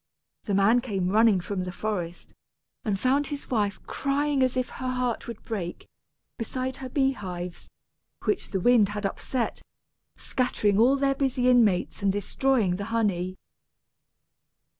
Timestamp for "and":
2.83-2.99, 12.01-12.11